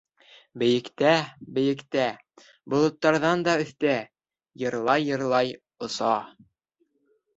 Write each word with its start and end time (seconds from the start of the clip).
Бейектә, 0.61 1.11
бейектә, 1.57 2.07
болоттарҙан 2.75 3.45
да 3.49 3.55
өҫтә, 3.67 3.95
йырлай-йырлай 4.65 5.53
оса! 5.89 6.13